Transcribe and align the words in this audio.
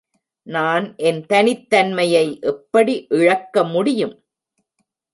நான் 0.47 0.95
என் 1.01 1.25
தனித் 1.25 1.69
தன்மையை 1.69 2.25
எப்படி 2.41 3.05
இழக்க 3.09 3.63
முடியும்? 3.63 4.15